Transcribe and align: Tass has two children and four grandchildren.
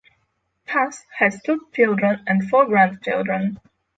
Tass 0.65 1.05
has 1.19 1.39
two 1.43 1.67
children 1.75 2.23
and 2.25 2.49
four 2.49 2.65
grandchildren. 2.65 3.59